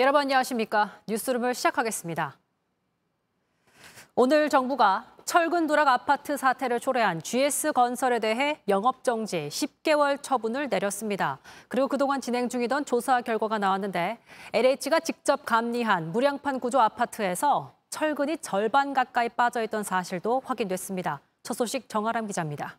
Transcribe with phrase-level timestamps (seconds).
[0.00, 1.02] 여러분 안녕하십니까?
[1.08, 2.38] 뉴스룸을 시작하겠습니다.
[4.14, 11.38] 오늘 정부가 철근 누락 아파트 사태를 초래한 GS건설에 대해 영업정지 10개월 처분을 내렸습니다.
[11.68, 14.16] 그리고 그동안 진행 중이던 조사 결과가 나왔는데
[14.54, 21.20] LH가 직접 감리한 무량판 구조 아파트에서 철근이 절반 가까이 빠져있던 사실도 확인됐습니다.
[21.42, 22.78] 첫 소식 정아람 기자입니다.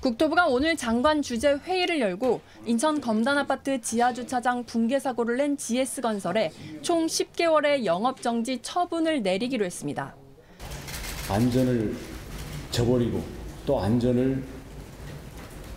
[0.00, 6.52] 국토부가 오늘 장관 주재 회의를 열고 인천 검단 아파트 지하 주차장 붕괴 사고를 낸 GS건설에
[6.80, 10.16] 총 10개월의 영업 정지 처분을 내리기로 했습니다.
[11.28, 11.94] 안전을
[12.70, 13.22] 저버리고
[13.66, 14.42] 또 안전을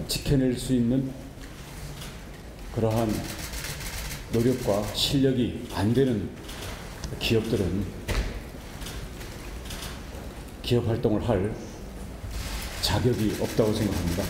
[0.07, 1.11] 지켜낼 수 있는
[2.75, 3.09] 그러한
[4.31, 6.29] 노력과 실력이 안 되는
[7.19, 7.85] 기업들은
[10.61, 11.53] 기업 활동을 할
[12.83, 14.23] 자격이 없다고 생각합니다.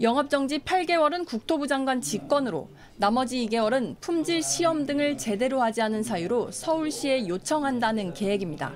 [0.00, 7.28] 영업정지 8개월은 국토부 장관 직권으로 나머지 2개월은 품질 시험 등을 제대로 하지 않은 사유로 서울시에
[7.28, 8.72] 요청한다는 계획입니다.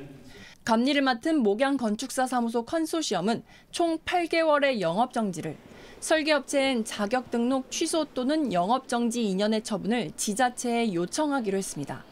[0.65, 5.56] 감리를 맡은 목양 건축사 사무소 컨소시엄은 총 8개월의 영업정지를
[6.00, 12.05] 설계업체엔 자격 등록 취소 또는 영업정지 2년의 처분을 지자체에 요청하기로 했습니다.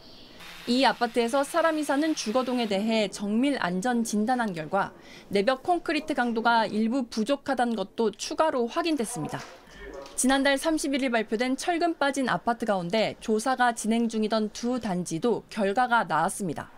[0.68, 4.92] 이 아파트에서 사람이 사는 주거동에 대해 정밀 안전 진단한 결과
[5.28, 9.38] 내벽 콘크리트 강도가 일부 부족하다는 것도 추가로 확인됐습니다.
[10.16, 16.72] 지난달 31일 발표된 철근 빠진 아파트 가운데 조사가 진행 중이던 두 단지도 결과가 나왔습니다.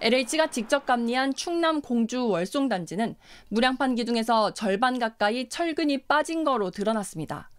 [0.00, 3.16] LH가 직접 감리한 충남 공주 월송 단지는
[3.48, 7.49] 무량판 기둥에서 절반 가까이 철근이 빠진 거로 드러났습니다.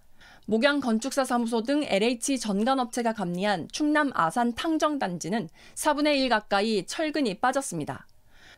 [0.52, 7.36] 목양 건축사 사무소 등 LH 전관업체가 감리한 충남 아산 탕정 단지는 4분의 1 가까이 철근이
[7.36, 8.06] 빠졌습니다.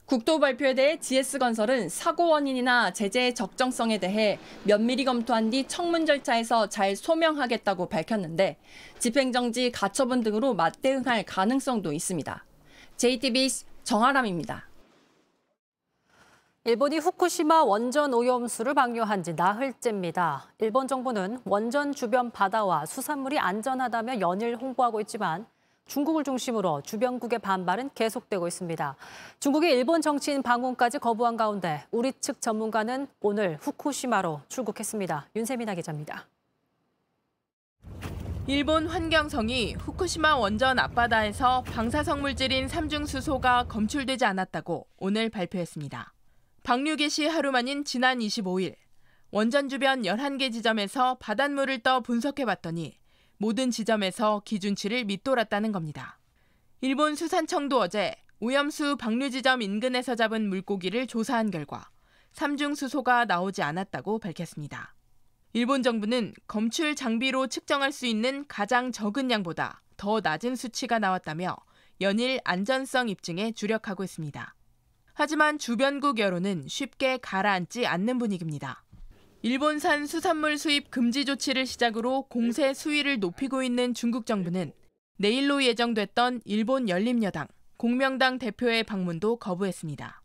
[0.06, 6.96] 국토 발표에 대해 GS건설은 사고 원인이나 제재의 적정성에 대해 면밀히 검토한 뒤 청문 절차에서 잘
[6.96, 8.58] 소명하겠다고 밝혔는데
[8.98, 12.44] 집행정지, 가처분 등으로 맞대응할 가능성도 있습니다.
[12.98, 14.68] JTBC 정아람입니다.
[16.66, 20.46] 일본이 후쿠시마 원전 오염수를 방류한 지 나흘째입니다.
[20.60, 25.46] 일본 정부는 원전 주변 바다와 수산물이 안전하다며 연일 홍보하고 있지만
[25.88, 28.96] 중국을 중심으로 주변국의 반발은 계속되고 있습니다.
[29.42, 35.28] 중국의 일본 정치인 방문까지 거부한 가운데 우리 측 전문가는 오늘 후쿠시마로 출국했습니다.
[35.36, 36.28] 윤세민아 기자입니다.
[38.48, 46.14] 일본 환경성이 후쿠시마 원전 앞바다에서 방사성 물질인 삼중수소가 검출되지 않았다고 오늘 발표했습니다.
[46.64, 48.76] 방류 개시 하루 만인 지난 25일
[49.32, 52.98] 원전 주변 11개 지점에서 바닷물을 떠 분석해 봤더니
[53.36, 56.20] 모든 지점에서 기준치를 밑돌았다는 겁니다.
[56.80, 61.90] 일본 수산청도 어제 오염수 방류 지점 인근에서 잡은 물고기를 조사한 결과
[62.32, 64.96] 삼중 수소가 나오지 않았다고 밝혔습니다.
[65.52, 71.58] 일본 정부는 검출 장비로 측정할 수 있는 가장 적은 양보다 더 낮은 수치가 나왔다며
[72.00, 74.56] 연일 안전성 입증에 주력하고 있습니다.
[75.14, 78.84] 하지만 주변국 여론은 쉽게 가라앉지 않는 분위기입니다.
[79.44, 84.72] 일본산 수산물 수입 금지 조치를 시작으로 공세 수위를 높이고 있는 중국 정부는
[85.18, 87.48] 내일로 예정됐던 일본 열린여당,
[87.78, 90.22] 공명당 대표의 방문도 거부했습니다.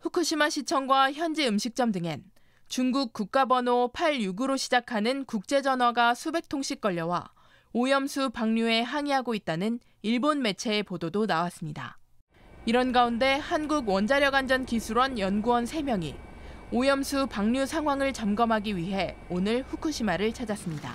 [0.00, 2.24] 후쿠시마 시청과 현지 음식점 등엔
[2.68, 7.32] 중국 국가번호 86으로 시작하는 국제전화가 수백 통씩 걸려와
[7.72, 11.99] 오염수 방류에 항의하고 있다는 일본 매체의 보도도 나왔습니다.
[12.66, 16.14] 이런 가운데 한국원자력안전기술원 연구원 3명이
[16.72, 20.94] 오염수 방류 상황을 점검하기 위해 오늘 후쿠시마를 찾았습니다.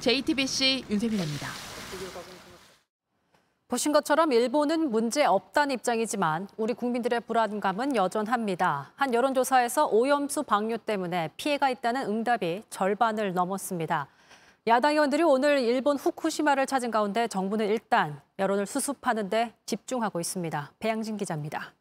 [0.00, 1.48] JTBC 윤세민입니다.
[3.68, 8.92] 보신 것처럼 일본은 문제 없다는 입장이지만 우리 국민들의 불안감은 여전합니다.
[8.94, 14.08] 한 여론조사에서 오염수 방류 때문에 피해가 있다는 응답이 절반을 넘었습니다.
[14.66, 20.72] 야당 의원들이 오늘 일본 후쿠시마를 찾은 가운데 정부는 일단 여론을 수습하는 데 집중하고 있습니다.
[20.80, 21.74] 배양진 기자입니다.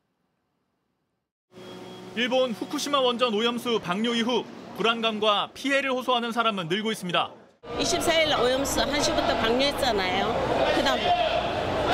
[2.16, 4.45] 일본 후쿠시마 원전 오염수 방류 이후
[4.77, 7.31] 불안감과 피해를 호소하는 사람은 늘고 있습니다.
[7.63, 10.75] 24일 오염수 1시부터 방류했잖아요.
[10.75, 11.00] 그다음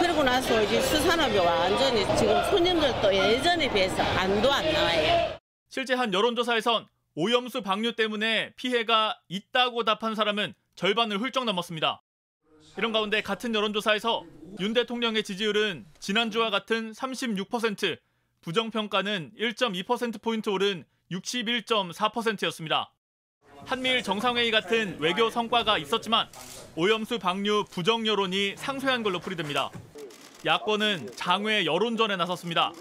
[0.02, 5.38] 그러고 나서 이제 수산업이 완전히 지금 손님들도 예전에 비해서 안도 안 나와요.
[5.70, 12.02] 실제 한 여론조사에선 오염수 방류 때문에 피해가 있다고 답한 사람은 절반을 훌쩍 넘었습니다.
[12.78, 14.24] 이런 가운데 같은 여론조사에서
[14.60, 17.98] 윤 대통령의 지지율은 지난주와 같은 36%,
[18.42, 22.94] 부정평가는 1.2%포인트 오른 61.4%였습니다.
[23.66, 26.30] 한미일 정상회의 같은 외교 성과가 있었지만
[26.76, 29.72] 오염수 방류 부정 여론이 상쇄한 걸로 풀이됩니다.
[30.46, 32.74] 야권은 장외 여론전에 나섰습니다.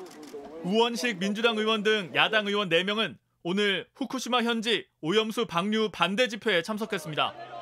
[0.63, 7.56] 우원식 민주당 의원 등 야당 의원 4명은 오늘 후쿠시마 현지 오염수 방류 반대 집회에 참석했습니다.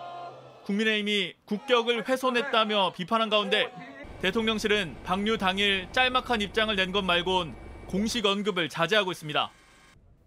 [0.65, 3.71] 국민의힘이 국격을 훼손했다며 비판한 가운데
[4.23, 7.55] 대통령실은 방류 당일 짤막한 입장을 낸 것 말곤
[7.87, 9.51] 공식 언급을 자제하고 있습니다.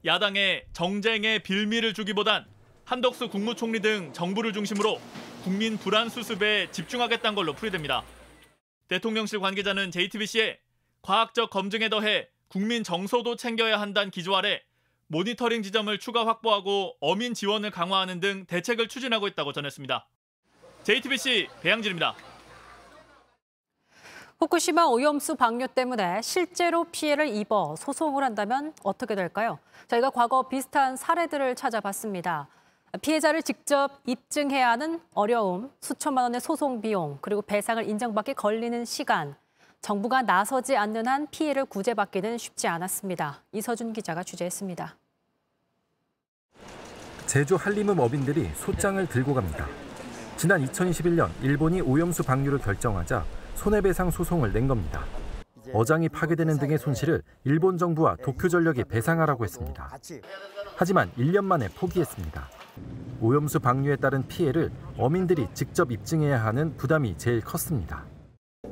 [0.05, 2.45] 야당에 정쟁의 빌미를 주기보단
[2.85, 5.01] 한덕수 국무총리 등 정부를 중심으로
[5.43, 8.03] 국민 불안 수습에 집중하겠다는 걸로 풀이됩니다.
[8.87, 10.59] 대통령실 관계자는 JTBC에
[11.01, 14.61] 과학적 검증에 더해 국민 정서도 챙겨야 한다는 기조 아래
[15.07, 20.07] 모니터링 지점을 추가 확보하고 어민 지원을 강화하는 등 대책을 추진하고 있다고 전했습니다.
[20.87, 22.15] JTBC 배양진입니다.
[24.39, 29.59] 후쿠시마 오염수 방류 때문에 실제로 피해를 입어 소송을 한다면 어떻게 될까요?
[29.89, 32.47] 저희가 과거 비슷한 사례들을 찾아봤습니다.
[33.01, 39.35] 피해자를 직접 입증해야 하는 어려움, 수천만 원의 소송 비용, 그리고 배상을 인정받기 걸리는 시간,
[39.81, 43.43] 정부가 나서지 않는 한 피해를 구제받기는 쉽지 않았습니다.
[43.51, 44.95] 이서준 기자가 취재했습니다.
[47.25, 49.67] 제주 한림읍 어민들이 소장을 들고 갑니다.
[50.37, 53.25] 지난 2021년 일본이 오염수 방류를 결정하자
[53.55, 55.03] 손해배상 소송을 낸 겁니다.
[55.73, 59.89] 어장이 파괴되는 등의 손실을 일본 정부와 도쿄전력이 배상하라고 했습니다.
[60.75, 62.49] 하지만 1년 만에 포기했습니다.
[63.19, 68.05] 오염수 방류에 따른 피해를 어민들이 직접 입증해야 하는 부담이 제일 컸습니다.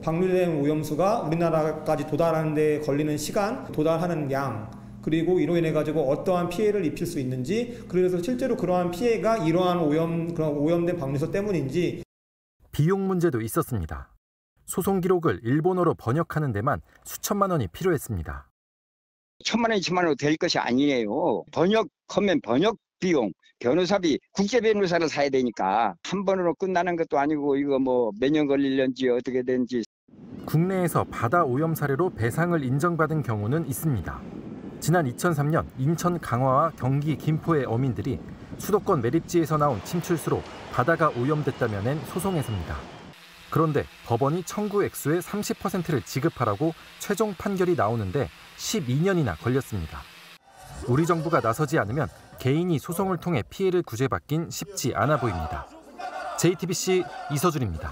[0.03, 4.69] 방류된 오염수가 우리나라까지 도달하는 데 걸리는 시간, 도달하는 양,
[5.05, 10.33] 그리고 이로 인해 가지고 어떠한 피해를 입힐 수 있는지, 그래서 실제로 그러한 피해가 이러한 오염
[10.33, 12.01] 그런 오염된 방류소 때문인지
[12.71, 14.09] 비용 문제도 있었습니다.
[14.65, 18.49] 소송 기록을 일본어로 번역하는 데만 수천만 원이 필요했습니다.
[19.43, 21.43] 천만 원, 이천만 원으로 될 것이 아니에요.
[21.51, 28.09] 번역하면 번역 비용, 변호사비, 국제 변호사를 사야 되니까 한 번으로 끝나는 것도 아니고 이거 뭐
[28.19, 29.83] 몇 년 걸릴런지 어떻게 되는지
[30.47, 34.21] 국내에서 바다 오염 사례로 배상을 인정받은 경우는 있습니다.
[34.85, 38.19] 지난 2003년 인천 강화와 경기 김포의 어민들이
[38.59, 40.43] 수도권 매립지에서 나온 침출수로
[40.73, 42.75] 바다가 오염됐다며 낸 소송에서입니다.
[43.49, 50.01] 그런데 법원이 청구 액수의 30%를 지급하라고 최종 판결이 나오는데 12년이나 걸렸습니다.
[50.87, 52.07] 우리 정부가 나서지 않으면
[52.37, 55.65] 개인이 소송을 통해 피해를 구제받긴 쉽지 않아 보입니다.
[56.37, 57.91] JTBC 이서준입니다.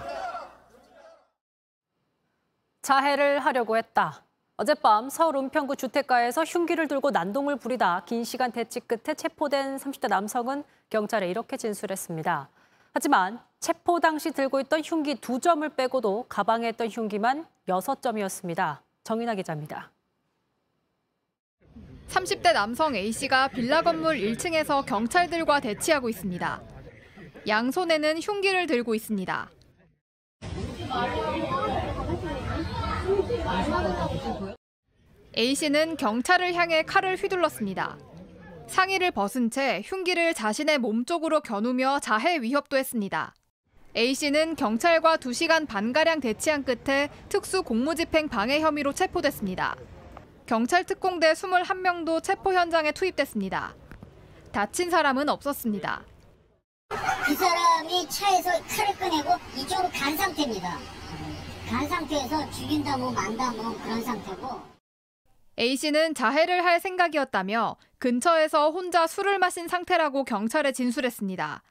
[2.83, 4.23] 자해를 하려고 했다.
[4.55, 10.63] 어젯밤 서울 은평구 주택가에서 흉기를 들고 난동을 부리다 긴 시간 대치 끝에 체포된 30대 남성은
[10.91, 12.49] 경찰에 이렇게 진술했습니다.
[12.93, 18.83] 하지만 체포 당시 들고 있던 흉기 두 점을 빼고도 가방에 있던 흉기만 여섯 점이었습니다.
[19.03, 19.91] 정인아 기자입니다.
[22.09, 26.61] 30대 남성 A씨가 빌라 건물 1층에서 경찰들과 대치하고 있습니다.
[27.47, 29.49] 양손에는 흉기를 들고 있습니다.
[35.37, 37.97] A씨는 경찰을 향해 칼을 휘둘렀습니다.
[38.67, 43.33] 상의를 벗은 채 흉기를 자신의 몸 쪽으로 겨누며 자해 위협도 했습니다.
[43.95, 49.75] A씨는 경찰과 2시간 반가량 대치한 끝에 특수 공무집행 방해 혐의로 체포됐습니다.
[50.45, 53.75] 경찰 특공대 21명도 체포 현장에 투입됐습니다.
[54.51, 56.03] 다친 사람은 없었습니다.
[57.25, 61.02] 그 사람이 차에서 칼을 꺼내고 이쪽으로 간 상태입니다.
[61.73, 64.61] 간 상태에서 죽인다 뭐 만다 뭐 그런 상태고
[65.57, 71.63] A씨는 자해를 할 생각이었다며 근처에서 혼자 술을 마신 상태라고 경찰에 진술했습니다.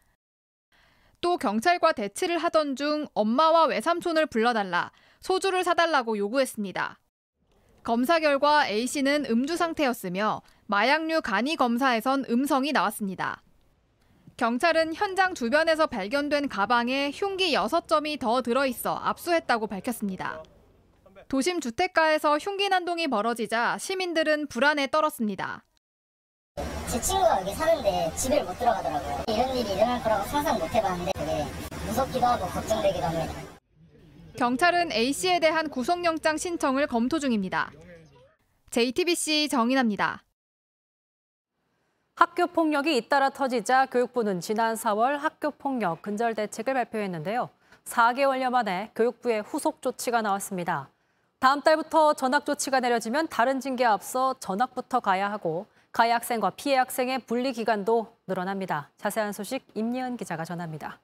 [1.20, 4.90] 또 경찰과 대치를 하던 중 엄마와 외삼촌을 불러달라
[5.20, 6.98] 소주를 사달라고 요구했습니다.
[7.84, 13.40] 검사 결과 A씨는 음주 상태였으며 마약류 간이 검사에선 음성이 나왔습니다.
[14.36, 20.42] 경찰은 현장 주변에서 발견된 가방에 흉기 6점이 더 들어있어 압수했다고 밝혔습니다.
[21.28, 25.64] 도심 주택가에서 흉기 난동이 벌어지자 시민들은 불안에 떨었습니다.
[26.88, 29.24] 제 친구가 여기 사는데 집에 못 들어가더라고요.
[29.28, 31.44] 이런 일이 일어날 거라고 상상 못 해봤는데 되게
[31.86, 33.32] 무섭기도 하고 걱정되기도 합니다.
[34.36, 37.70] 경찰은 A씨에 대한 구속영장 신청을 검토 중입니다.
[38.70, 40.24] JTBC 정인아입니다.
[42.22, 47.50] 학교 폭력이 잇따라 터지자 교육부는 지난 4월 학교 폭력 근절 대책을 발표했는데요.
[47.84, 50.88] 4개월여 만에 교육부의 후속 조치가 나왔습니다.
[51.40, 57.26] 다음 달부터 전학 조치가 내려지면 다른 징계에 앞서 전학부터 가야 하고 가해 학생과 피해 학생의
[57.26, 58.90] 분리 기간도 늘어납니다.
[58.98, 61.00] 자세한 소식 임예은 기자가 전합니다.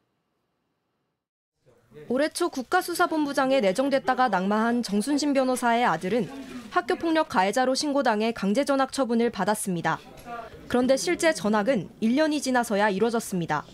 [2.08, 6.30] 올해 초 국가수사본부장에 내정됐다가 낙마한 정순신 변호사의 아들은
[6.70, 9.98] 학교폭력 가해자로 신고당해 강제 전학 처분을 받았습니다.
[10.68, 13.64] 그런데 실제 전학은 1년이 지나서야 이뤄졌습니다.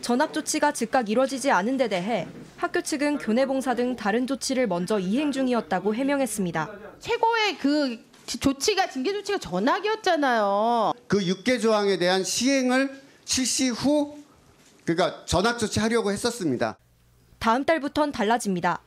[0.00, 4.98] 전학 조치가 즉각 이뤄지지 않은 데 대해 학교 측은 교내 봉사 등 다른 조치를 먼저
[4.98, 6.70] 이행 중이었다고 해명했습니다.
[7.00, 10.92] 최고의 그 조치가 징계 조치가 전학이었잖아요.
[11.08, 14.16] 그 6개 조항에 대한 시행을 실시 후
[14.84, 16.78] 그러니까 전학 조치하려고 했었습니다.
[17.38, 18.82] 다음 달부턴 달라집니다.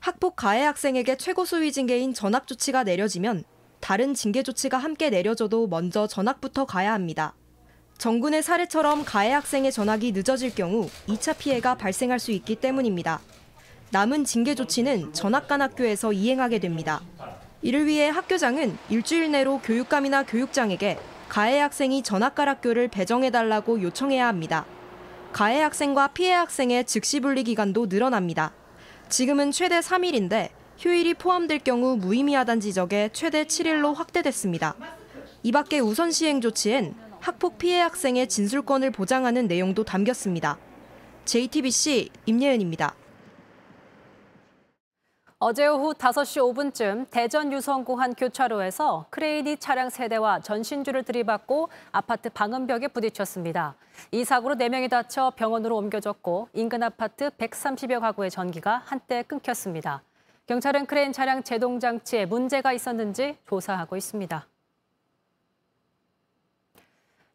[0.00, 3.44] 학폭 가해 학생에게 최고 수위 징계인 전학 조치가 내려지면
[3.82, 7.34] 다른 징계 조치가 함께 내려져도 먼저 전학부터 가야 합니다.
[7.98, 13.20] 정군의 사례처럼 가해 학생의 전학이 늦어질 경우 2차 피해가 발생할 수 있기 때문입니다.
[13.90, 17.02] 남은 징계 조치는 전학 간 학교에서 이행하게 됩니다.
[17.60, 20.96] 이를 위해 학교장은 일주일 내로 교육감이나 교육장에게
[21.28, 24.64] 가해 학생이 전학 갈 학교를 배정해달라고 요청해야 합니다.
[25.32, 28.52] 가해 학생과 피해 학생의 즉시 분리 기간도 늘어납니다.
[29.08, 34.74] 지금은 최대 3일인데 휴일이 포함될 경우 무의미하단 지적에 최대 7일로 확대됐습니다.
[35.42, 40.58] 이 밖에 우선 시행 조치엔 학폭 피해 학생의 진술권을 보장하는 내용도 담겼습니다.
[41.24, 42.94] JTBC 임예은입니다.
[45.44, 52.88] 어제 오후 5시 5분쯤 대전 유성구 한 교차로에서 크레인이 차량 세대와 전신주를 들이받고 아파트 방음벽에
[52.88, 53.74] 부딪혔습니다.
[54.12, 60.02] 이 사고로 4명이 다쳐 병원으로 옮겨졌고 인근 아파트 130여 가구의 전기가 한때 끊겼습니다.
[60.46, 64.46] 경찰은 크레인 차량 제동 장치에 문제가 있었는지 조사하고 있습니다.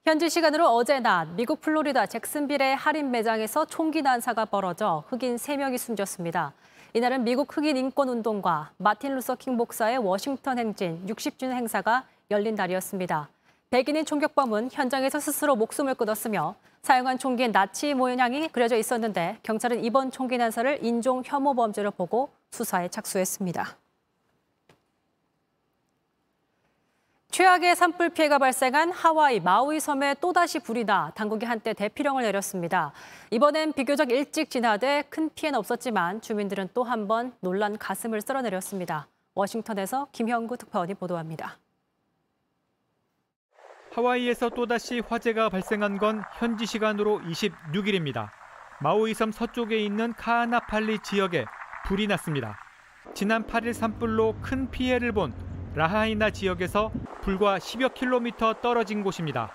[0.04, 6.54] 현지 시간으로 어제 낮 미국 플로리다 잭슨빌의 할인 매장에서 총기 난사가 벌어져 흑인 3명이 숨졌습니다.
[6.94, 13.30] 이날은 미국 흑인 인권 운동가 마틴 루서 킹 목사의 워싱턴 행진 60주년 행사가 열린 날이었습니다.
[13.70, 20.38] 백인인 총격범은 현장에서 스스로 목숨을 끊었으며 사용한 총기엔 나치 모양이 그려져 있었는데 경찰은 이번 총기
[20.38, 23.78] 난사를 인종 혐오 범죄로 보고 수사에 착수했습니다.
[27.30, 32.94] 최악의 산불 피해가 발생한 하와이 마우이 섬에 또다시 불이 나 당국이 한때 대피령을 내렸습니다.
[33.32, 39.08] 이번엔 비교적 일찍 진화돼 큰 피해는 없었지만 주민들은 또 한 번 놀란 가슴을 쓸어내렸습니다.
[39.36, 41.58] 워싱턴에서 김형구 특파원이 보도합니다.
[43.98, 48.30] 하와이에서 또다시 화재가 발생한 건 현지 시간으로 26일입니다.
[48.80, 51.46] 마우이 섬 서쪽에 있는 카아나팔리 지역에
[51.88, 52.60] 불이 났습니다.
[53.16, 55.34] 지난 8일 산불로 큰 피해를 본
[55.74, 59.52] 라하이나 지역에서 불과 10여 킬로미터 떨어진 곳입니다.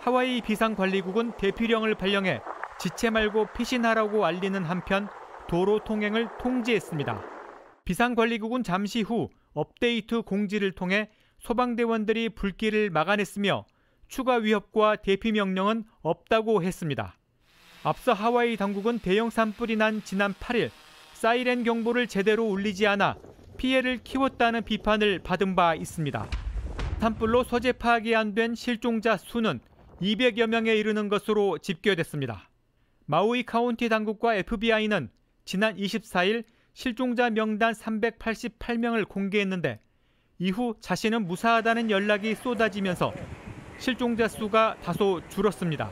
[0.00, 2.42] 하와이 비상관리국은 대피령을 발령해
[2.78, 5.08] 지체 말고 피신하라고 알리는 한편
[5.48, 7.22] 도로 통행을 통제했습니다.
[7.86, 13.64] 비상관리국은 잠시 후 업데이트 공지를 통해 소방대원들이 불길을 막아냈으며
[14.08, 17.14] 추가 위협과 대피 명령은 없다고 했습니다.
[17.84, 20.70] 앞서 하와이 당국은 대형 산불이 난 지난 8일
[21.12, 23.16] 사이렌 경보를 제대로 울리지 않아
[23.56, 26.28] 피해를 키웠다는 비판을 받은 바 있습니다.
[27.00, 29.60] 산불로 소재 파악이 안 된 실종자 수는
[30.00, 32.48] 200여 명에 이르는 것으로 집계됐습니다.
[33.06, 35.10] 마우이 카운티 당국과 FBI는
[35.44, 39.80] 지난 24일 실종자 명단 388명을 공개했는데
[40.38, 43.12] 이후 자신은 무사하다는 연락이 쏟아지면서
[43.78, 45.90] 실종자 수가 다소 줄었습니다.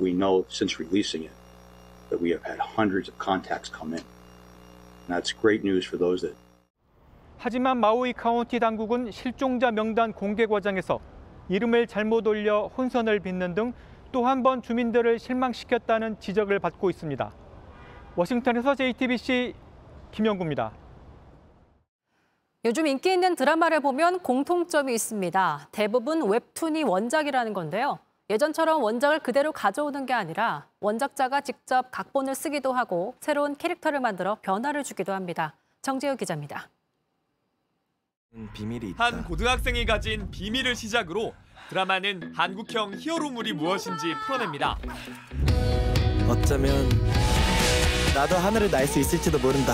[0.00, 1.34] We know since releasing it
[2.08, 4.04] that we have had hundreds of contacts come in.
[5.06, 6.36] And that's great news for those that
[7.38, 11.00] 하지만 마우이 카운티 당국은 실종자 명단 공개 과정에서
[11.48, 13.72] 이름을 잘못 올려 혼선을 빚는 등
[14.12, 17.32] 또 한 번 주민들을 실망시켰다는 지적을 받고 있습니다.
[18.16, 19.54] 워싱턴에서 JTBC
[20.10, 20.72] 김영구입니다.
[22.64, 25.68] 요즘 인기 있는 드라마를 보면 공통점이 있습니다.
[25.72, 27.98] 대부분 웹툰이 원작이라는 건데요.
[28.28, 34.84] 예전처럼 원작을 그대로 가져오는 게 아니라 원작자가 직접 각본을 쓰기도 하고 새로운 캐릭터를 만들어 변화를
[34.84, 35.54] 주기도 합니다.
[35.82, 36.68] 정재우 기자입니다.
[38.52, 39.04] 비밀이 있다.
[39.04, 41.32] 한 고등학생이 가진 비밀을 시작으로
[41.70, 44.76] 드라마는 한국형 히어로물이 무엇인지 풀어냅니다.
[46.28, 46.88] 어쩌면
[48.14, 49.72] 나도 하늘을 날 수 있을지도 모른다.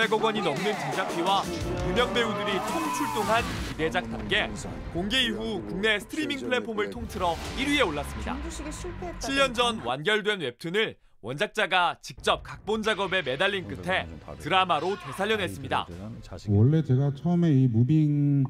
[0.00, 1.42] 600억 원이 넘는 제작비와
[1.88, 4.50] 유명 배우들이 통출동한 기대작답게
[4.92, 8.36] 공개 이후 국내 스트리밍 플랫폼을 통틀어 1위에 올랐습니다.
[9.18, 15.86] 7년 전 완결된 웹툰을 원작자가 직접 각본 작업에 매달린 끝에 드라마로 되살려냈습니다.
[16.48, 18.44] 원래 제가 처음에 이 무빙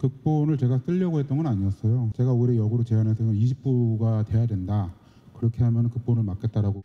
[0.00, 2.10] 극본을 제가 쓰려고 했던 건 아니었어요.
[2.16, 4.92] 제가 오히려 역으로 제안해서 20부가 돼야 된다.
[5.38, 6.84] 그렇게 하면 극본을 맡겠다라고.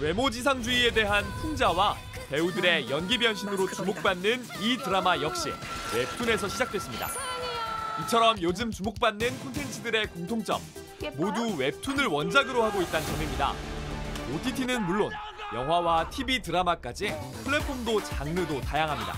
[0.00, 1.96] 외모지상주의에 대한 풍자와
[2.30, 5.50] 배우들의 연기 변신으로 주목받는 이 드라마 역시
[5.94, 7.08] 웹툰에서 시작됐습니다.
[8.02, 10.60] 이처럼 요즘 주목받는 콘텐츠들의 공통점
[11.16, 13.52] 모두 웹툰을 원작으로 하고 있다는 점입니다.
[14.34, 15.10] OTT는 물론
[15.52, 17.12] 영화와 TV 드라마까지
[17.44, 19.14] 플랫폼도 장르도 다양합니다.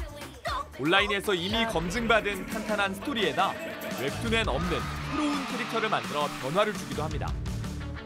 [0.80, 3.52] 온라인에서 이미 검증받은 탄탄한 스토리에다
[4.00, 4.78] 웹툰엔 없는
[5.10, 7.32] 새로운 캐릭터를 만들어 변화를 주기도 합니다.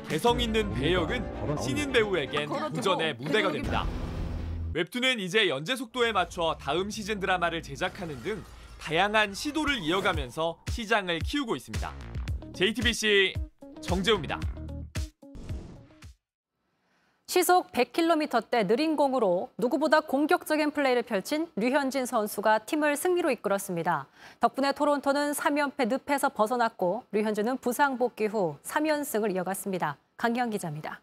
[0.09, 3.87] 개성 있는 배역은 신인 배우에겐 도전의 무대가 됩니다.
[4.73, 8.45] 웹툰은 이제 연재 속도에 맞춰 다음 시즌 드라마를 제작하는 등
[8.79, 11.93] 다양한 시도를 이어가면서 시장을 키우고 있습니다.
[12.55, 13.35] JTBC
[13.81, 14.39] 정재우입니다.
[17.37, 24.07] 시속 100km대 느린 공으로 누구보다 공격적인 플레이를 펼친 류현진 선수가 팀을 승리로 이끌었습니다.
[24.41, 29.99] 덕분에 토론토는 3연패 늪에서 벗어났고 류현진은 부상 복귀 후 3연승을 이어갔습니다.
[30.17, 31.03] 강기영 기자입니다.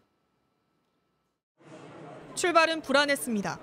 [2.34, 3.56] 출발은 불안했습니다.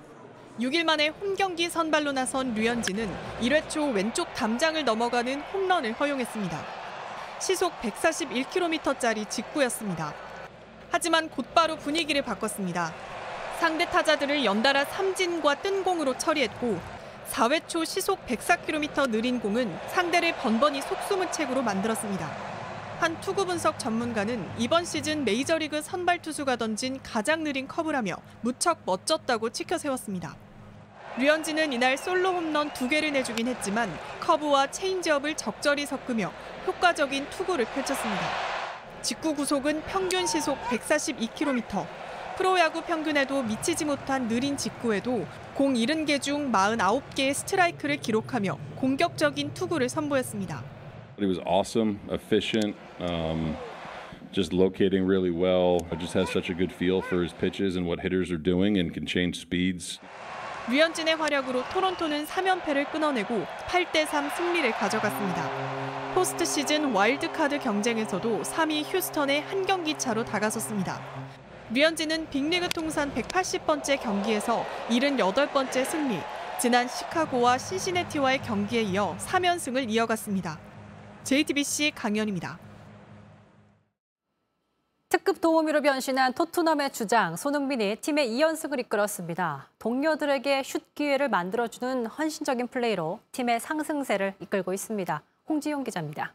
[0.58, 3.06] 6일 만에 홈 경기 선발로 나선 류현진은
[3.42, 6.58] 1회 초 왼쪽 담장을 넘어가는 홈런을 허용했습니다.
[7.38, 10.31] 시속 141km짜리 직구였습니다.
[10.92, 12.92] 하지만 곧바로 분위기를 바꿨습니다.
[13.58, 16.78] 상대 타자들을 연달아 삼진과 뜬 공으로 처리했고
[17.30, 22.30] 4회 초 시속 104km 느린 공은 상대를 번번이 속수무책으로 만들었습니다.
[23.00, 29.48] 한 투구 분석 전문가는 이번 시즌 메이저리그 선발 투수가 던진 가장 느린 커브라며 무척 멋졌다고
[29.48, 30.36] 치켜 세웠습니다.
[31.16, 36.30] 류현진은 이날 솔로 홈런 두 개를 내주긴 했지만 커브와 체인지업을 적절히 섞으며
[36.66, 38.51] 효과적인 투구를 펼쳤습니다.
[39.02, 41.86] 직구 구속은 평균 시속 142km.
[42.36, 50.62] 프로야구 평균에도 미치지 못한 느린 직구에도 공 70개 중 49개의 스트라이크를 기록하며 공격적인 투구를 선보였습니다.
[51.18, 53.54] He was awesome, efficient, um,
[54.32, 55.78] just locating really well.
[55.98, 58.94] Just has such a good feel for his pitches and what hitters are doing and
[58.94, 60.00] can change speeds.
[60.70, 65.81] 류현진의 활약으로 토론토는 3연패를 끊어내고 8대3 승리를 가져갔습니다.
[66.14, 71.00] 포스트 시즌 와일드카드 경쟁에서도 3위 휴스턴에 한 경기 차로 다가섰습니다.
[71.70, 76.18] 류현진은 빅리그 통산 180번째 경기에서 78번째 승리,
[76.60, 80.58] 지난 시카고와 신시내티와의 경기에 이어 3연승을 이어갔습니다.
[81.24, 82.58] JTBC 강연입니다.
[85.08, 89.70] 특급 도우미로 변신한 토트넘의 주장 손흥민이 팀의 2연승을 이끌었습니다.
[89.78, 95.22] 동료들에게 슛 기회를 만들어주는 헌신적인 플레이로 팀의 상승세를 이끌고 있습니다.
[95.48, 96.34] 홍지용 기자입니다.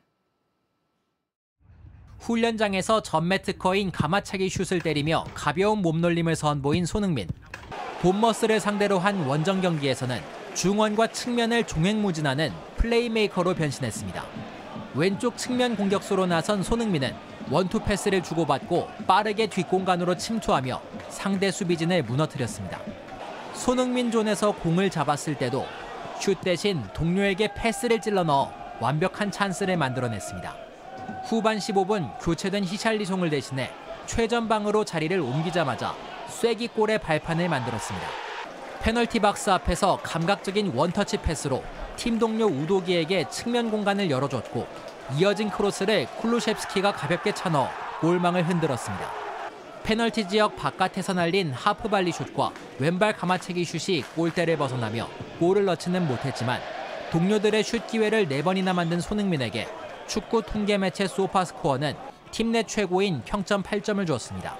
[2.19, 7.27] 훈련장에서 전매 특허인 감아차기 슛을 때리며 가벼운 몸놀림을 선보인 손흥민.
[8.01, 10.19] 본머스를 상대로 한 원정 경기에서는
[10.53, 14.25] 중원과 측면을 종횡무진하는 플레이메이커로 변신했습니다.
[14.95, 17.15] 왼쪽 측면 공격수로 나선 손흥민은
[17.49, 22.81] 원투 패스를 주고받고 빠르게 뒷공간으로 침투하며 상대 수비진을 무너뜨렸습니다.
[23.53, 25.65] 손흥민 존에서 공을 잡았을 때도
[26.19, 30.55] 슛 대신 동료에게 패스를 찔러 넣어 완벽한 찬스를 만들어냈습니다.
[31.25, 33.71] 후반 15분 교체된 히샬리송을 대신해
[34.05, 35.93] 최전방으로 자리를 옮기자마자
[36.29, 38.07] 쐐기골의 발판을 만들었습니다.
[38.81, 41.63] 페널티 박스 앞에서 감각적인 원터치 패스로
[41.95, 44.67] 팀 동료 우도기에게 측면 공간을 열어줬고
[45.17, 49.11] 이어진 크로스를 쿨루셰프스키가 가볍게 차넣어 골망을 흔들었습니다.
[49.83, 55.07] 페널티 지역 바깥에서 날린 하프발리 슛과 왼발 가마채기 슛이 골대를 벗어나며
[55.39, 56.59] 골을 넣지는 못했지만
[57.17, 59.67] 동료들의 슛 기회를 4번이나 만든 손흥민에게
[60.05, 61.95] 축구 통계 매체 소파스코어는
[62.29, 64.55] 팀 내 최고인 평점 8점을 주었습니다.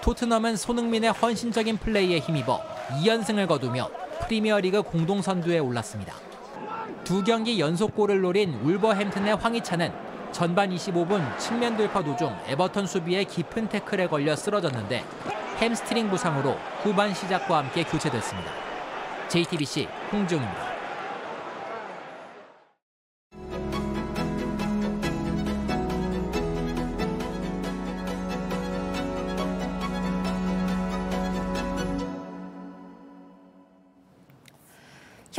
[0.00, 2.60] 토트넘은 손흥민의 헌신적인 플레이에 힘입어
[3.04, 3.88] 2연승을 거두며
[4.22, 6.14] 프리미어리그 공동 선두에 올랐습니다.
[7.04, 9.92] 두 경기 연속골을 노린 울버햄튼의 황희찬은
[10.32, 15.04] 전반 25분 측면 돌파 도중 에버턴 수비에 깊은 태클에 걸려 쓰러졌는데
[15.58, 18.50] 햄스트링 부상으로 후반 시작과 함께 교체됐습니다.
[19.28, 20.71] JTBC 홍지용입니다.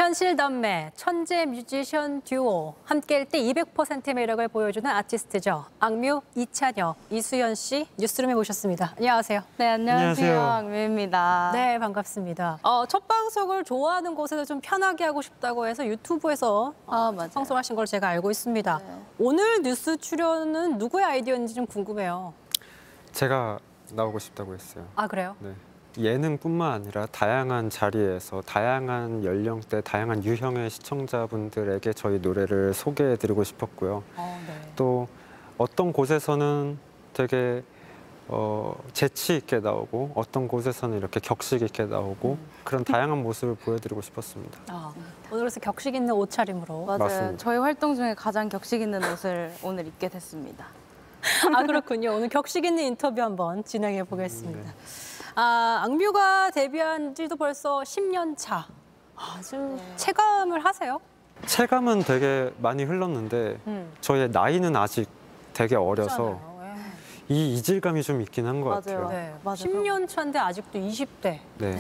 [0.04, 5.64] 현실 남매, 천재 뮤지션 듀오, 함께일 때 200%의 매력을 보여주는 아티스트죠.
[5.80, 8.96] 악뮤 이찬혁, 이수연 씨 뉴스룸에 모셨습니다.
[8.98, 9.42] 안녕하세요.
[9.56, 10.42] 네, 안녕하세요.
[10.42, 11.52] 악뮤입니다.
[11.54, 12.60] 네, 반갑습니다.
[12.64, 17.86] 어, 첫 방송을 좋아하는 곳에서 좀 편하게 하고 싶다고 해서 유튜브에서 어, 아, 방송하신 걸
[17.86, 18.82] 제가 알고 있습니다.
[19.20, 22.34] 오늘 뉴스 출연은 누구의 아이디어인지 좀 궁금해요.
[23.14, 23.58] 제가
[23.94, 24.86] 나오고 싶다고 했어요.
[24.98, 25.38] 아, 그래요?
[25.40, 25.54] 네.
[25.98, 34.04] 예능뿐만 아니라 다양한 자리에서 다양한 연령대, 다양한 유형의 시청자분들에게 저희 노래를 소개해드리고 싶었고요.
[34.76, 35.08] 또
[35.58, 36.78] 어떤 곳에서는
[37.14, 37.64] 되게
[38.30, 44.60] 어, 재치 있게 나오고 어떤 곳에서는 이렇게 격식 있게 나오고 그런 다양한 모습을 보여드리고 싶었습니다.
[44.70, 44.94] 아,
[45.30, 46.86] 오늘 그래서 격식 있는 옷차림으로.
[46.86, 47.00] 맞아요.
[47.00, 47.38] 맞습니다.
[47.38, 50.66] 저희 활동 중에 가장 격식 있는 옷을 오늘 입게 됐습니다.
[51.54, 52.16] 아 그렇군요.
[52.16, 54.72] 오늘 격식 있는 인터뷰 한번 진행해 보겠습니다.
[55.36, 58.68] 아 악뮤가 데뷔한 지도 벌써 10년 차.
[59.16, 61.00] 아, 좀 체감을 하세요?
[61.46, 63.92] 체감은 되게 많이 흘렀는데 음.
[64.02, 65.10] 저의 나이는 아직
[65.54, 66.40] 되게 어려서
[67.30, 69.10] 이 이질감이 좀 있긴 한것 같아요.
[69.10, 71.40] 네, 10년 차인데 아직도 20대.
[71.58, 71.80] 네.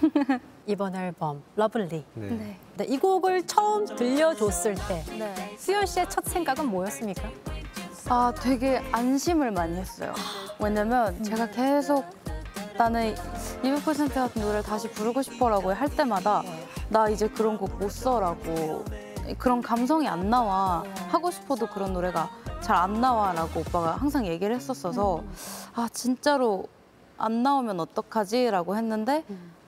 [0.66, 2.04] 이번 앨범 Love Lee.
[2.14, 2.28] 네.
[2.28, 2.58] 네.
[2.76, 7.28] 네, 이 곡을 처음 들려줬을 때 수현 씨의 첫 생각은 뭐였습니까?
[8.08, 10.12] 아, 되게 안심을 많이 했어요.
[10.58, 12.04] 왜냐면 제가 계속
[12.76, 13.14] 나는
[13.62, 16.42] 200% 같은 노래를 다시 부르고 싶어라고 할 때마다
[16.88, 18.84] 나 이제 그런 곡 못 써라고
[19.38, 22.28] 그런 감성이 안 나와 하고 싶어도 그런 노래가
[22.60, 25.22] 잘 안 나와라고 오빠가 항상 얘기를 했었어서
[25.74, 26.66] 아 진짜로
[27.18, 29.24] 안 나오면 어떡하지라고 했는데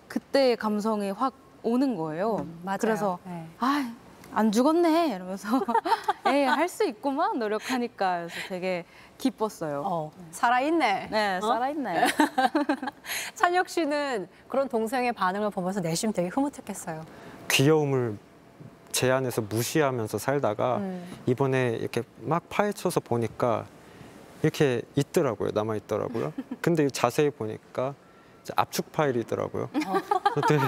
[0.09, 2.47] 그때의 감성이 확 오는 거예요.
[2.63, 2.79] 맞아요.
[2.81, 3.47] 그래서 네.
[3.59, 3.93] 아,
[4.33, 5.61] 안 죽었네 이러면서
[6.27, 8.85] 에이 할 수 있구만 노력하니까 그래서 되게
[9.19, 9.83] 기뻤어요.
[9.87, 11.09] 어, 살아있네.
[11.11, 11.41] 네, 어?
[11.47, 12.07] 살아있네.
[13.35, 17.05] 찬혁 씨는 그런 동생의 반응을 보면서 내심 되게 흐뭇했겠어요.
[17.51, 18.19] 귀여움을
[18.93, 21.05] 제 안에서 무시하면서 살다가 음.
[21.27, 23.67] 이번에 이렇게 막 파헤쳐서 보니까
[24.43, 25.51] 이렇게 있더라고요.
[25.55, 26.33] 남아 있더라고요.
[26.61, 27.95] 근데 자세히 보니까
[28.57, 29.69] 압축 파일이더라고요.
[30.35, 30.61] 그랬더니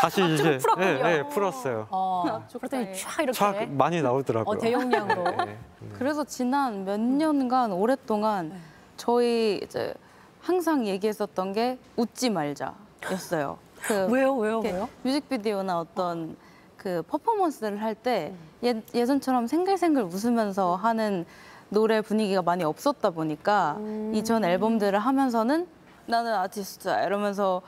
[0.00, 0.86] 다시 이제 풀었군요.
[0.86, 1.86] 네, 네, 풀었어요.
[1.90, 4.56] 어, 그랬더니 쫙 이렇게 쫙 많이 나오더라고요.
[4.56, 5.24] 어, 대용량으로.
[5.24, 5.56] 네, 네.
[5.98, 8.52] 그래서 지난 몇 년간 오랫동안
[8.96, 9.94] 저희 이제
[10.40, 13.58] 항상 얘기했었던 게 웃지 말자였어요.
[13.82, 14.88] 그 왜요, 왜요, 이렇게 왜요?
[15.02, 16.36] 뮤직비디오나 어떤
[16.76, 18.32] 그 퍼포먼스를 할 때
[18.64, 21.24] 예, 예전처럼 생글생글 웃으면서 하는
[21.68, 23.76] 노래 분위기가 많이 없었다 보니까
[24.12, 25.66] 이전 앨범들을 하면서는
[26.08, 27.62] 나는 아티스트야 이러면서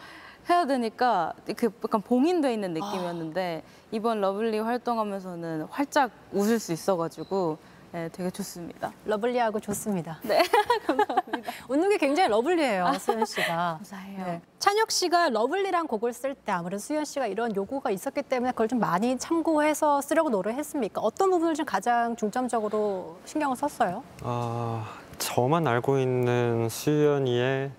[0.49, 7.59] 해야 되니까 그 약간 봉인돼 있는 느낌이었는데 이번 Love Lee 활동하면서는 활짝 웃을 수 있어가지고
[7.93, 8.93] 네, 되게 좋습니다.
[9.05, 10.21] lovely하고 좋습니다.
[10.23, 10.43] 네,
[10.87, 11.53] 감사합니다.
[11.69, 13.47] 웃는 게 굉장히 lovely해요, 수현 씨가.
[13.79, 14.25] 감사해요.
[14.27, 14.41] 네.
[14.61, 18.69] 찬혁 씨가 Love Lee란 곡을 쓸 때 아무래도 수현 씨가 이런 요구가 있었기 때문에 그걸
[18.69, 21.01] 좀 많이 참고해서 쓰려고 노력했습니까?
[21.01, 24.05] 어떤 부분을 좀 가장 중점적으로 신경을 썼어요?
[24.23, 27.73] 아, 저만 알고 있는 수연이의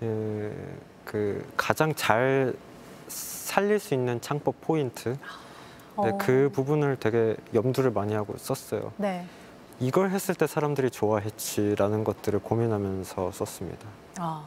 [0.00, 2.54] 그, 그 가장 잘
[3.08, 5.10] 살릴 수 있는 창법 포인트.
[5.10, 5.16] 네,
[5.96, 6.18] 어.
[6.18, 8.92] 그 부분을 되게 염두를 많이 하고 썼어요.
[8.96, 9.26] 네.
[9.80, 13.86] 이걸 했을 때 사람들이 좋아했지라는 것들을 고민하면서 썼습니다.
[14.18, 14.44] 아,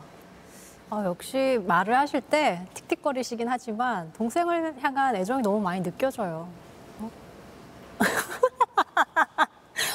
[0.90, 6.48] 아, 역시 말을 하실 때 틱틱거리시긴 하지만 동생을 향한 애정이 너무 많이 느껴져요.
[7.00, 7.12] 어?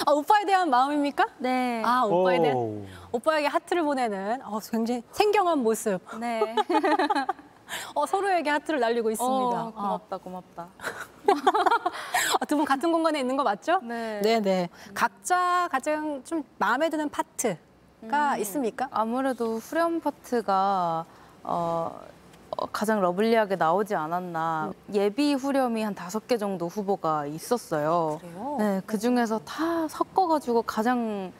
[0.08, 1.26] 아, 오빠에 대한 마음입니까?
[1.36, 1.82] 네.
[1.84, 2.82] 아, 오빠에 대한 오.
[3.12, 6.00] 오빠에게 하트를 보내는 어, 굉장히 생경한 모습.
[6.18, 6.56] 네.
[7.94, 9.64] 어, 서로에게 하트를 날리고 있습니다.
[9.64, 10.68] 어, 고맙다, 고맙다.
[12.40, 13.80] 아, 두분 같은 공간에 있는 거 맞죠?
[13.82, 14.22] 네.
[14.22, 14.70] 네.
[14.94, 18.40] 각자 가장 좀 마음에 드는 파트가 음.
[18.40, 18.88] 있습니까?
[18.90, 21.04] 아무래도 후렴 파트가
[21.42, 22.00] 어, 어,
[22.66, 24.72] 가장 lovely하게 나오지 않았나.
[24.92, 28.18] 예비 후렴이 한 다섯 개 정도 후보가 있었어요.
[28.20, 28.56] 그래요?
[28.58, 31.32] 네, 그 중에서 다 섞어가지고 가장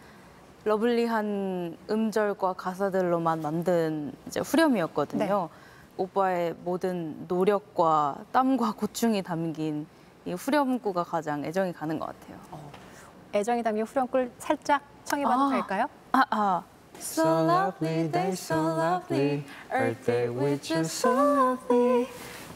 [0.64, 5.48] lovely한 음절과 가사들로만 만든 이제 후렴이었거든요.
[5.96, 9.86] 오빠의 모든 노력과 땀과 고충이 담긴
[10.24, 12.38] 이 후렴구가 가장 애정이 가는 것 같아요.
[13.34, 15.50] 애정이 담긴 후렴구를 살짝 청해봐도 아.
[15.50, 15.86] 될까요?
[16.12, 16.62] 아, 아.
[17.00, 19.44] So lovely day, so lovely.
[19.72, 22.08] Earth day with you, so lovely.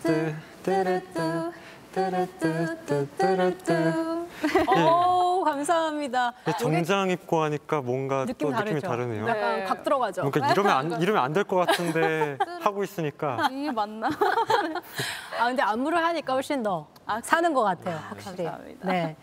[0.02, 1.52] 뚜, 뚜루뚜,
[1.94, 4.26] 뚜루뚜, 뚜루뚜.
[4.68, 6.32] 오, 감사합니다.
[6.44, 8.86] 네, 정장 입고 하니까 뭔가 느낌 또 느낌이 다르죠?
[8.88, 9.28] 다르네요.
[9.28, 10.30] 약간 각 들어가죠.
[10.30, 14.08] 그러니까 이러면 안 이러면 안 될 것 같은데 하고 있으니까 이게 맞나?
[15.38, 16.86] 아 근데 안무를 하니까 훨씬 더
[17.22, 18.44] 사는 것 같아요, 확실히.
[18.44, 18.88] 감사합니다.
[18.92, 19.16] 네.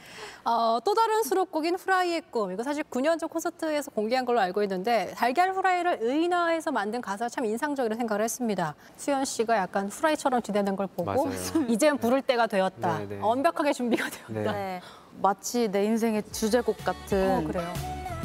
[0.45, 2.51] 어, 또 다른 수록곡인 후라이의 꿈.
[2.51, 7.45] 이거 사실 9년 전 콘서트에서 공개한 걸로 알고 있는데 달걀 후라이를 의인화해서 만든 가사가 참
[7.45, 8.75] 인상적이라 생각을 했습니다.
[8.97, 11.29] 수현 씨가 약간 후라이처럼 지내는 걸 보고.
[11.67, 12.99] 이젠 부를 때가 되었다.
[12.99, 13.19] 네, 네.
[13.19, 14.51] 완벽하게 준비가 되었다.
[14.51, 14.81] 네.
[15.21, 17.31] 마치 내 인생의 주제곡 같은.
[17.31, 17.71] 어, 그래요.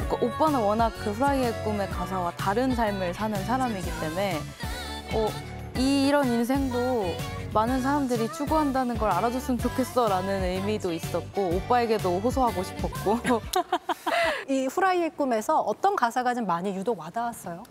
[0.07, 4.39] 그러니까 오빠는 워낙 그 후라이의 꿈의 가사와 다른 삶을 사는 사람이기 때문에
[5.13, 5.27] 어,
[5.77, 7.05] 이런 인생도
[7.55, 13.39] 많은 사람들이 추구한다는 걸 알아줬으면 좋겠어 라는 의미도 있었고 오빠에게도 호소하고 싶었고.
[14.49, 17.63] 이 후라이의 꿈에서 어떤 가사가 좀 많이 유독 와닿았어요?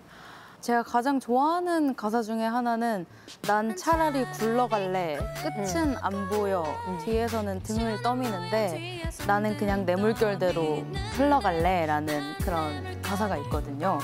[0.63, 3.05] 제가 가장 좋아하는 가사 중에 하나는
[3.43, 5.19] 난 차라리 굴러갈래.
[5.43, 6.65] 끝은 안 보여.
[7.05, 11.85] 뒤에서는 등을 떠미는데 나는 그냥 내 물결대로 흘러갈래.
[11.85, 13.99] 라는 그런 가사가 있거든요.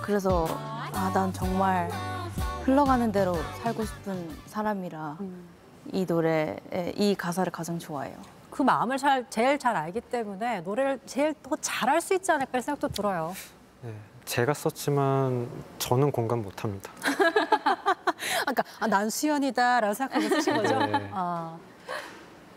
[0.00, 0.46] 그래서
[0.92, 1.90] 아, 난 정말
[2.64, 5.18] 흘러가는 대로 살고 싶은 사람이라
[5.92, 6.56] 이 노래
[6.96, 8.16] 이 가사를 가장 좋아해요
[8.54, 12.86] 그 마음을 잘, 제일 잘 알기 때문에 노래를 제일 더 잘할 수 있지 않을까 생각도
[12.86, 13.34] 들어요.
[13.82, 13.92] 네,
[14.26, 15.48] 제가 썼지만
[15.80, 16.88] 저는 공감 못합니다.
[18.46, 20.78] 아까 아, 난 수연이다라고 생각하고 쓰신 거죠?
[20.86, 21.10] 네.
[21.12, 21.58] 아,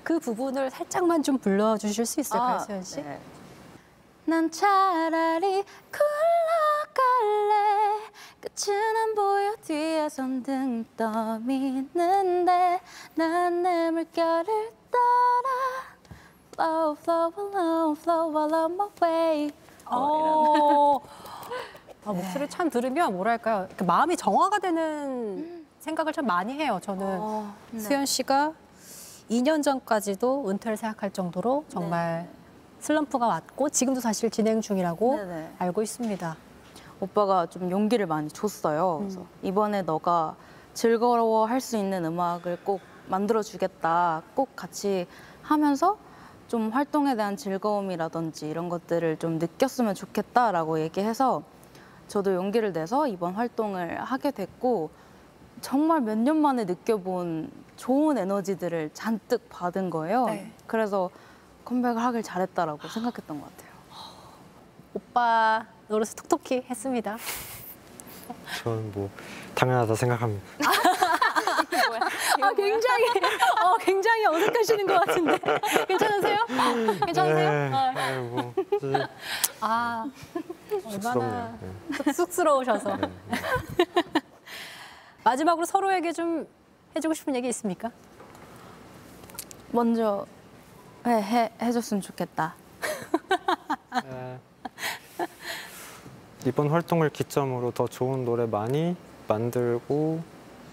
[0.04, 3.02] 그 부분을 살짝만 좀 불러주실 수 있을까요, 아, 수연 씨?
[3.02, 3.20] 네.
[4.26, 6.17] 난 차라리 굴러갈래
[8.48, 12.80] 끝은 안 보여 뒤에선 등 떠미는데
[13.16, 15.98] 난 내 물결을 따라
[16.54, 19.52] flow flow along flow along my way
[19.86, 21.00] 어,
[22.06, 23.66] 아, 목소리 참 들으면 뭐랄까요.
[23.68, 26.80] 이렇게 마음이 정화가 되는 생각을 참 많이 해요.
[26.82, 27.22] 저는
[27.72, 27.80] 네.
[27.80, 28.54] 수현 씨가
[29.30, 32.28] 2년 전까지도 은퇴를 생각할 정도로 정말
[32.80, 35.52] 슬럼프가 왔고 지금도 사실 진행 중이라고 네네.
[35.60, 36.38] 알고 있습니다.
[37.00, 38.98] 오빠가 좀 용기를 많이 줬어요.
[39.00, 40.36] 그래서 이번에 너가
[40.74, 44.22] 즐거워 할 수 있는 음악을 꼭 만들어 주겠다.
[44.36, 45.08] 꼭 같이
[45.42, 45.98] 하면서
[46.48, 51.44] 좀 활동에 대한 즐거움이라든지 이런 것들을 좀 느꼈으면 좋겠다라고 얘기해서
[52.08, 54.90] 저도 용기를 내서 이번 활동을 하게 됐고
[55.62, 60.26] 정말 몇 년 만에 느껴본 좋은 에너지들을 잔뜩 받은 거예요.
[60.26, 60.52] 네.
[60.68, 61.10] 그래서
[61.66, 63.72] 컴백을 하길 잘했다라고 생각했던 것 같아요.
[64.94, 67.18] 오빠 노릇을 톡톡히 했습니다.
[68.64, 69.10] 저는 뭐
[69.56, 70.46] 당연하다 생각합니다.
[72.42, 73.06] 아, 굉장히,
[73.64, 75.40] 어, 굉장히 어색하시는 것 같은데.
[75.88, 76.46] 괜찮으세요?
[77.06, 77.50] 괜찮으세요?
[77.50, 78.54] 네, 아, 네, 뭐
[79.62, 80.06] 아,
[80.86, 81.58] 얼마나.
[81.60, 82.14] 네.
[82.14, 82.98] 쑥스러우셔서.
[85.24, 86.48] 마지막으로 서로에게 좀
[86.96, 87.92] 해주고 싶은 얘기 있습니까?
[89.72, 90.26] 먼저
[91.06, 92.56] 해, 해, 해줬으면 좋겠다.
[96.48, 96.50] 네.
[96.50, 98.96] 이번 활동을 기점으로 더 좋은 노래 많이
[99.28, 100.22] 만들고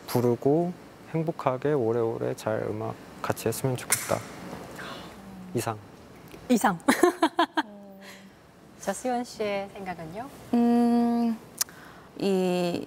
[0.06, 0.72] 부르고
[1.12, 4.18] 행복하게 오래오래 잘 음악 같이 했으면 좋겠다.
[5.52, 5.76] 이상.
[6.48, 6.78] 이상.
[8.78, 10.28] 자, 수연 씨의 생각은요?
[10.54, 11.36] 음,
[12.18, 12.86] 이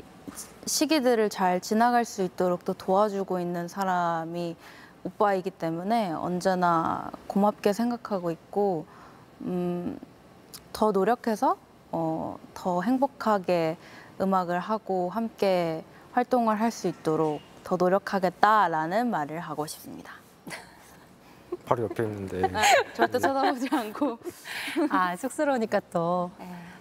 [0.65, 4.56] 시기들을 잘 지나갈 수 있도록 또 도와주고 있는 사람이
[5.04, 8.86] 오빠이기 때문에 언제나 고맙게 생각하고 있고,
[9.41, 10.00] 음,
[10.71, 11.58] 더 노력해서
[11.91, 13.78] 어, 더 행복하게
[14.21, 20.13] 음악을 하고 함께 활동을 할 수 있도록 더 노력하겠다라는 말을 하고 싶습니다.
[21.65, 22.41] 바로 옆에 있는데
[22.95, 24.17] 절대 쳐다보지 않고.
[24.89, 26.32] 아, 쑥스러우니까 또.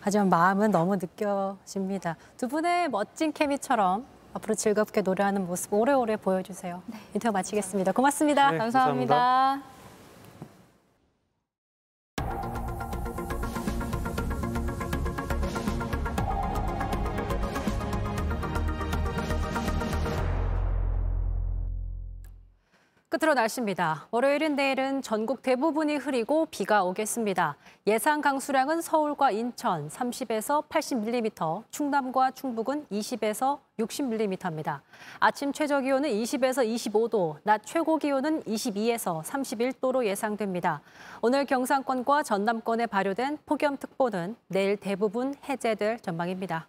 [0.01, 2.17] 하지만 마음은 너무 느껴집니다.
[2.37, 6.83] 두 분의 멋진 케미처럼 앞으로 즐겁게 노래하는 모습 오래오래 보여주세요.
[7.15, 7.91] 인터뷰 마치겠습니다.
[7.93, 8.51] 고맙습니다.
[8.53, 9.15] 네, 감사합니다.
[9.17, 9.76] 감사합니다.
[23.19, 24.09] 끝으로 날씨입니다.
[24.11, 27.57] 월요일인 내일은 전국 대부분이 흐리고 비가 오겠습니다.
[27.87, 34.81] 예상 강수량은 서울과 인천 30에서 80mm, 충남과 충북은 20에서 60mm입니다.
[35.19, 40.83] 아침 최저 기온은 20에서 25도, 낮 최고 기온은 22에서 31도로 예상됩니다.
[41.23, 46.69] 오늘 경상권과 전남권에 발효된 폭염특보는 내일 대부분 해제될 전망입니다.